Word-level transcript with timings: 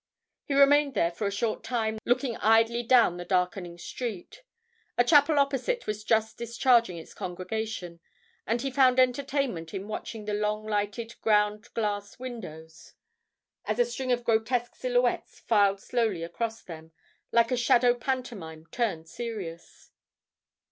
He 0.45 0.55
remained 0.55 0.95
there 0.95 1.11
for 1.11 1.27
a 1.27 1.31
short 1.31 1.63
time 1.63 1.99
looking 2.05 2.35
idly 2.37 2.81
down 2.81 3.17
the 3.17 3.23
darkening 3.23 3.77
street. 3.77 4.41
A 4.97 5.03
chapel 5.03 5.37
opposite 5.37 5.85
was 5.85 6.03
just 6.03 6.39
discharging 6.39 6.97
its 6.97 7.13
congregation, 7.13 7.99
and 8.47 8.63
he 8.63 8.71
found 8.71 8.99
entertainment 8.99 9.75
in 9.75 9.87
watching 9.87 10.25
the 10.25 10.33
long 10.33 10.65
lighted 10.65 11.21
ground 11.21 11.69
glass 11.75 12.17
windows, 12.17 12.95
as 13.65 13.77
a 13.77 13.85
string 13.85 14.11
of 14.11 14.23
grotesque 14.23 14.73
silhouettes 14.75 15.41
filed 15.41 15.79
slowly 15.79 16.23
across 16.23 16.63
them, 16.63 16.93
like 17.31 17.51
a 17.51 17.55
shadow 17.55 17.93
pantomime 17.93 18.65
turned 18.71 19.07
serious. 19.07 19.91